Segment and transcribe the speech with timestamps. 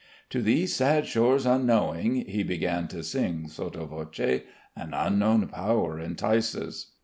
[0.31, 4.41] "To these sad shores unknowing," he began to sing sotto voce,
[4.75, 6.87] "An unknown power entices."